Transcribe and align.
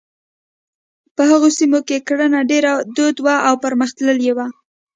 په 1.15 1.21
هغو 1.31 1.49
سیمو 1.57 1.79
کې 1.87 2.03
کرنه 2.07 2.39
ډېره 2.51 2.71
دود 2.95 3.15
وه 3.25 3.35
او 3.47 3.55
پرمختللې 3.63 4.31
وه. 4.37 4.47